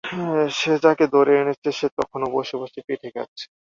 সে 0.57 0.73
যাকে 0.83 1.05
ধরে 1.15 1.31
এনেছে 1.41 1.69
সে 1.73 1.87
তখনো 1.97 2.25
বসে 2.35 2.55
বসে 2.61 2.79
পিঠে 2.87 3.09
খাচ্ছে। 3.15 3.45